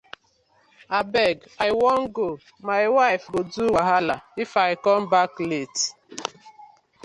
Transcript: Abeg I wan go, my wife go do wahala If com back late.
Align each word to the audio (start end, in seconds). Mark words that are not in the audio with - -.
Abeg 0.99 1.37
I 1.67 1.69
wan 1.81 2.01
go, 2.15 2.29
my 2.69 2.83
wife 2.97 3.23
go 3.33 3.41
do 3.55 3.63
wahala 3.75 4.15
If 4.43 4.53
com 4.83 5.01
back 5.11 5.29
late. 5.49 5.79